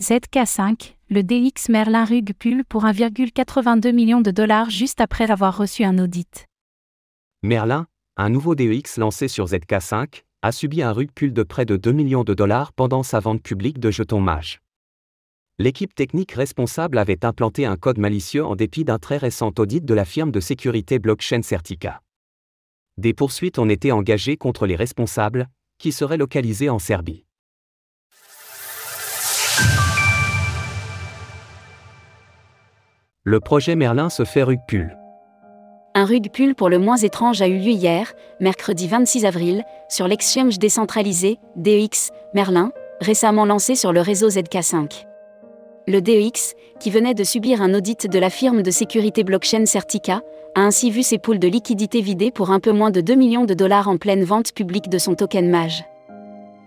[0.00, 5.84] ZK5, le DX Merlin Rug Pull pour 1,82 million de dollars juste après avoir reçu
[5.84, 6.46] un audit.
[7.42, 7.86] Merlin,
[8.16, 11.92] un nouveau DEX lancé sur ZK5, a subi un rug pull de près de 2
[11.92, 14.62] millions de dollars pendant sa vente publique de jetons MAGE.
[15.58, 19.92] L'équipe technique responsable avait implanté un code malicieux en dépit d'un très récent audit de
[19.92, 22.00] la firme de sécurité blockchain Certica.
[22.96, 27.26] Des poursuites ont été engagées contre les responsables, qui seraient localisés en Serbie.
[33.24, 34.96] Le projet Merlin se fait rug pull.
[35.94, 40.08] Un rug pull pour le moins étrange a eu lieu hier, mercredi 26 avril, sur
[40.08, 45.04] l'exchange décentralisé, DEX, Merlin, récemment lancé sur le réseau ZK5.
[45.86, 50.22] Le DEX, qui venait de subir un audit de la firme de sécurité blockchain Certica,
[50.54, 53.44] a ainsi vu ses poules de liquidités vidées pour un peu moins de 2 millions
[53.44, 55.84] de dollars en pleine vente publique de son token MAGE.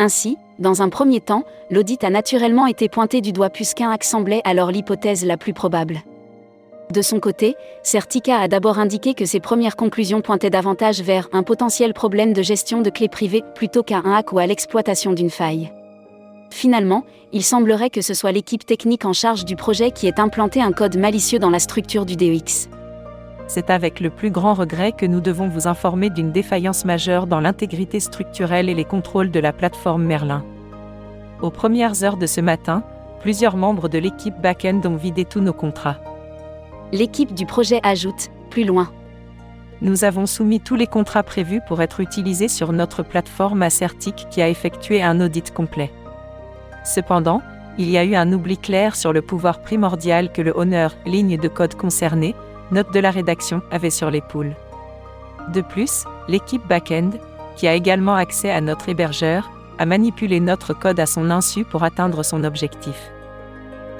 [0.00, 4.42] Ainsi, dans un premier temps, l'audit a naturellement été pointé du doigt puisqu'un hack semblait
[4.42, 6.00] alors l'hypothèse la plus probable.
[6.90, 11.44] De son côté, Certica a d'abord indiqué que ses premières conclusions pointaient davantage vers un
[11.44, 15.30] potentiel problème de gestion de clés privées plutôt qu'à un hack ou à l'exploitation d'une
[15.30, 15.70] faille.
[16.50, 20.60] Finalement, il semblerait que ce soit l'équipe technique en charge du projet qui ait implanté
[20.60, 22.68] un code malicieux dans la structure du DEX.
[23.46, 27.40] C'est avec le plus grand regret que nous devons vous informer d'une défaillance majeure dans
[27.40, 30.44] l'intégrité structurelle et les contrôles de la plateforme Merlin.
[31.40, 32.82] Aux premières heures de ce matin,
[33.20, 35.96] plusieurs membres de l'équipe back-end ont vidé tous nos contrats.
[36.92, 38.90] L'équipe du projet ajoute, plus loin.
[39.80, 44.42] Nous avons soumis tous les contrats prévus pour être utilisés sur notre plateforme Acertic qui
[44.42, 45.92] a effectué un audit complet.
[46.84, 47.42] Cependant,
[47.78, 51.38] il y a eu un oubli clair sur le pouvoir primordial que le honneur, ligne
[51.38, 52.34] de code concernée,
[52.72, 54.56] note de la rédaction, avait sur les poules.
[55.54, 57.10] De plus, l'équipe back-end,
[57.56, 61.84] qui a également accès à notre hébergeur, a manipulé notre code à son insu pour
[61.84, 63.12] atteindre son objectif.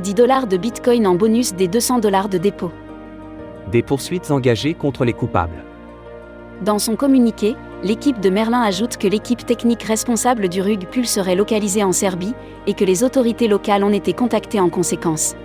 [0.00, 2.72] 10 dollars de Bitcoin en bonus des 200 dollars de dépôt.
[3.70, 5.62] Des poursuites engagées contre les coupables.
[6.62, 7.54] Dans son communiqué,
[7.84, 12.34] l'équipe de Merlin ajoute que l'équipe technique responsable du RUG Pull serait localisée en Serbie
[12.66, 15.36] et que les autorités locales ont été contactées en conséquence.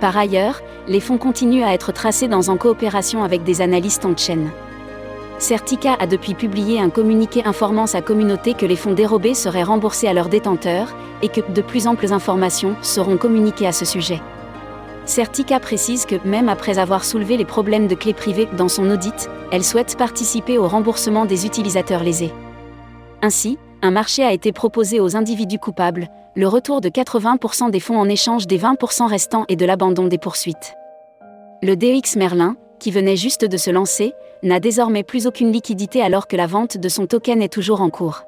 [0.00, 4.16] Par ailleurs, les fonds continuent à être tracés dans en coopération avec des analystes en
[4.16, 4.50] chaîne.
[5.42, 10.06] Certica a depuis publié un communiqué informant sa communauté que les fonds dérobés seraient remboursés
[10.06, 14.22] à leurs détenteurs et que de plus amples informations seront communiquées à ce sujet.
[15.04, 19.28] Certica précise que, même après avoir soulevé les problèmes de clés privées dans son audit,
[19.50, 22.32] elle souhaite participer au remboursement des utilisateurs lésés.
[23.20, 27.98] Ainsi, un marché a été proposé aux individus coupables, le retour de 80% des fonds
[27.98, 30.74] en échange des 20% restants et de l'abandon des poursuites.
[31.64, 34.12] Le DX Merlin, qui venait juste de se lancer,
[34.42, 37.90] n'a désormais plus aucune liquidité alors que la vente de son token est toujours en
[37.90, 38.24] cours.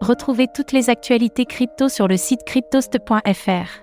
[0.00, 3.82] Retrouvez toutes les actualités crypto sur le site cryptost.fr.